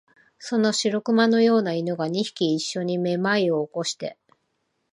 [0.39, 4.17] その白熊のような犬が、二匹いっしょにめまいを起こして、